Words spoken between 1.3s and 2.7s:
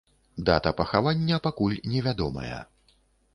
пакуль невядомая.